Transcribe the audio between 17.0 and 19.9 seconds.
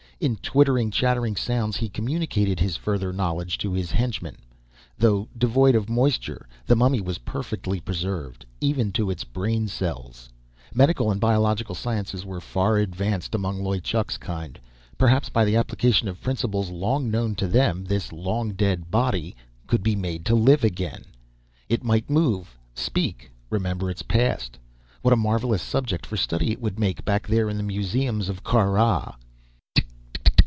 known to them, this long dead body could